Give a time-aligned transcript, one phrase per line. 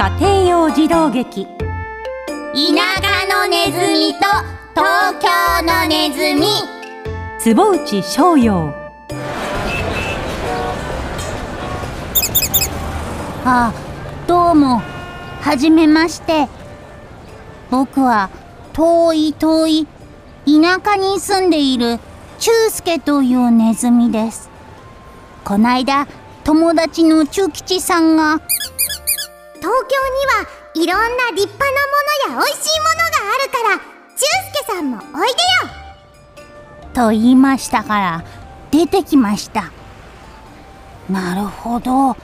[0.00, 1.44] 家庭用児童劇。
[1.44, 1.50] 田
[2.54, 4.20] 舎のネズミと
[4.74, 5.28] 東京
[5.62, 6.46] のネズミ。
[7.38, 8.72] 坪内逍遥
[13.44, 13.74] あ
[14.26, 14.80] どうも。
[15.42, 16.48] はじめまして。
[17.70, 18.30] 僕は
[18.72, 19.86] 遠い遠い
[20.46, 21.98] 田舎に住んでいる
[22.38, 24.48] チュウスケというネズミです。
[25.44, 26.08] こないだ
[26.44, 28.40] 友達のチュ吉さんが
[29.60, 31.70] 東京にはいろんな立派な
[32.32, 33.78] ものや美味しいものがあるから
[34.16, 35.36] チュウスケさんもおいでよ。
[36.94, 38.24] と言いましたから
[38.70, 39.70] 出てきました。
[41.08, 42.16] なるほど。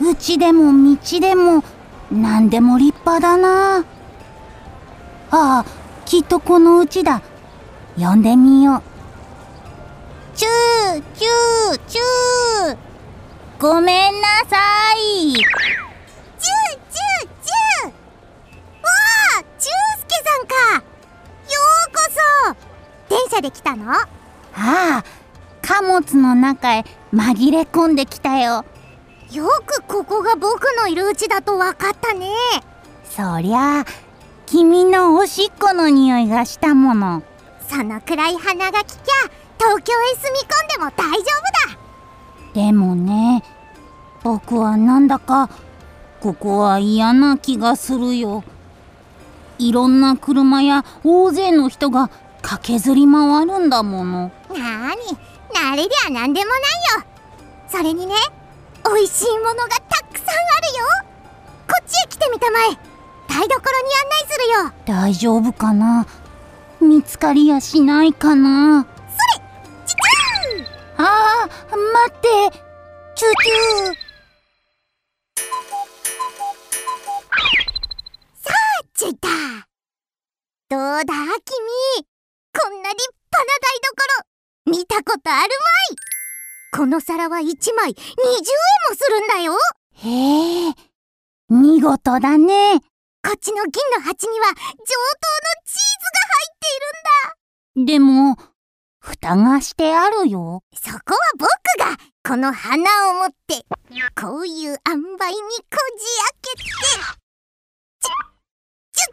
[0.00, 1.64] うちでも道でも
[2.10, 3.78] 何でも立派だな。
[3.78, 3.82] あ
[5.30, 5.64] あ
[6.04, 7.22] きっとこのうちだ。
[7.96, 8.82] 呼んでみよう。
[10.36, 12.76] チューチューチュー。
[13.58, 14.56] ごめんなさ
[14.98, 15.81] い。
[23.42, 23.92] で来たの？
[23.92, 24.06] あ
[24.54, 25.04] あ
[25.60, 28.64] 貨物の中へ紛れ込んできたよ。
[29.30, 32.28] よくここが僕のいるうちだと分かったね。
[33.04, 33.84] そりゃあ
[34.46, 37.22] 君のおしっこの匂いがしたもの。
[37.68, 38.94] そのくらい鼻が利きゃ
[39.58, 41.24] 東京へ住み込んでも大丈
[42.54, 42.62] 夫だ。
[42.66, 43.42] でもね
[44.22, 45.48] 僕はなんだか
[46.20, 48.44] ここは嫌な気がするよ。
[49.58, 52.10] いろんな車や大勢の人が
[52.42, 54.30] 駆けずり回るんだもの。
[54.50, 55.16] なーに
[55.54, 56.60] 慣れりゃなんでもない
[56.98, 57.04] よ。
[57.68, 58.14] それにね
[58.84, 61.12] 美味しいものがたくさんあるよ。
[61.68, 62.76] こっちへ来てみたまえ。
[63.28, 63.58] 台所に案
[64.10, 64.72] 内するよ。
[64.84, 66.06] 大丈夫かな？
[66.80, 68.84] 見つかりやしないかな？
[68.84, 69.44] それ
[69.86, 72.20] ちちゃああ待っ
[72.50, 72.58] て。
[73.14, 74.01] チュチュさ
[84.92, 85.96] たことあるまい。
[86.76, 88.14] この皿は1枚20円
[88.90, 89.54] もするんだよ。
[89.94, 90.74] へえ
[91.48, 92.78] 見事だね。
[93.24, 94.84] こっちの銀の鉢には上等の
[95.64, 96.68] チーズが入って
[97.76, 97.92] いるんだ。
[97.92, 98.36] でも
[99.00, 100.62] 蓋がしてあるよ。
[100.74, 101.48] そこは僕
[101.78, 101.96] が
[102.28, 103.64] この花を持って
[104.20, 106.64] こういう塩梅にこじ開けて。
[108.00, 108.10] ちゅ
[108.92, 109.08] ちゅ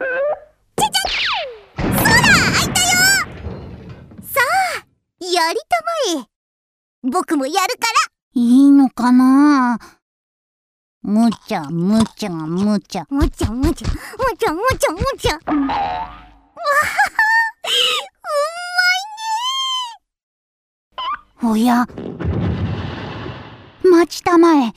[0.76, 1.59] ちゃちゃ
[5.20, 6.26] やりたまえ。
[7.02, 7.92] 僕もやるから。
[8.32, 9.78] いいのかな？
[11.02, 13.06] むちゃむちゃむちゃ。
[13.10, 13.88] むちゃむちゃ。
[13.88, 13.94] む
[14.38, 15.34] ちゃむちゃむちゃ。
[15.34, 15.66] わは
[21.36, 21.86] はおや？
[23.84, 24.72] 待ちたまえ。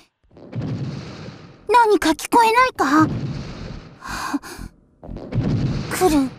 [1.70, 3.08] 何か聞こえないか？
[4.00, 4.40] は
[5.92, 6.30] 来る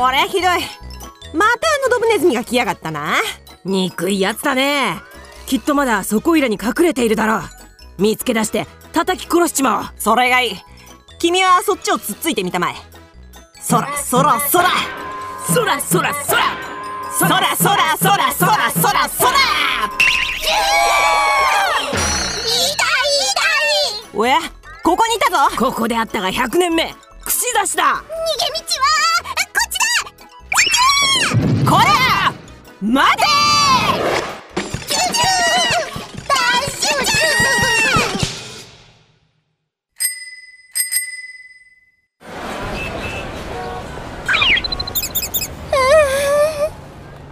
[0.00, 0.42] これひどい。
[0.42, 3.16] またあのドブネズミが来やがったな。
[3.66, 4.94] 憎いやつだね。
[5.44, 7.42] きっとまだそこいらに隠れているだろう。
[7.98, 9.84] 見つけ出して叩き殺しちまおう。
[9.98, 10.56] それがいい。
[11.18, 12.76] 君はそっちをつっついてみたまえ。
[13.60, 14.70] そらそらそら。
[15.52, 16.44] そらそらそら。
[17.18, 19.32] そらそらそらそらそらそら。
[24.14, 24.38] おや
[24.82, 25.56] ここにいたぞ。
[25.58, 26.94] ここであったが100年目。
[27.22, 27.84] 串刺しだ。
[27.84, 27.92] 逃
[28.46, 28.49] げ
[32.82, 33.22] 待て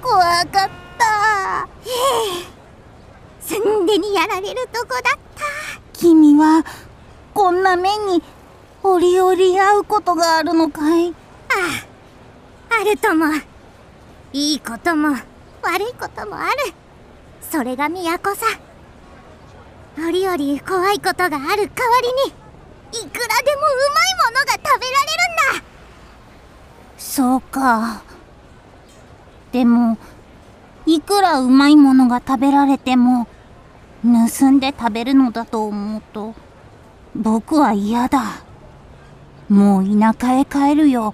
[0.02, 1.68] 怖かった
[3.40, 5.18] すんでにやられるとこだった
[5.94, 6.62] 君は
[7.32, 8.22] こんな目に
[8.82, 11.12] 折々会うことがあるのかいあ
[12.68, 13.24] ああるとも
[14.34, 15.16] いいことも
[15.68, 16.72] 悪いこともある。
[17.42, 18.46] それが都さ。
[19.98, 21.60] 折々怖いことがある代わ
[22.00, 25.12] りにいくらでもうまいものが食べられ
[25.56, 25.64] るんだ。
[26.96, 28.02] そうか。
[29.52, 29.98] でも
[30.86, 33.26] いくらうまいものが食べられても
[34.02, 36.34] 盗んで食べるのだと思うと
[37.14, 38.42] 僕は嫌だ。
[39.48, 41.12] もう田舎へ帰るよ。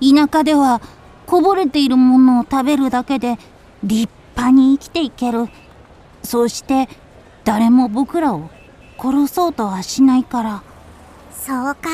[0.00, 0.80] 田舎では
[1.28, 3.36] こぼれているものを食べるだけで
[3.84, 5.46] 立派に生きていける。
[6.22, 6.88] そして
[7.44, 8.48] 誰も僕らを
[8.98, 10.62] 殺そうとはしないから。
[11.30, 11.90] そうか。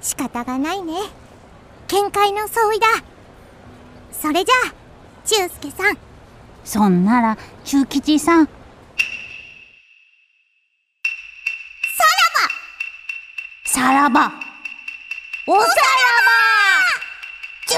[0.00, 0.94] 仕方がないね。
[1.88, 2.80] 見解の相違。
[2.80, 2.86] だ
[4.12, 4.74] それじゃあ
[5.26, 5.98] 中介さん。
[6.64, 7.36] そんなら
[7.66, 8.46] 中吉さん。
[8.46, 8.52] さ
[13.92, 14.20] らば。
[14.24, 14.32] さらば。
[15.46, 16.39] おさらば